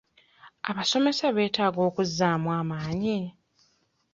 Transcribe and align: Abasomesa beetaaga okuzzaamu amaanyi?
Abasomesa 0.69 1.25
beetaaga 1.35 1.79
okuzzaamu 1.89 2.49
amaanyi? 2.59 3.19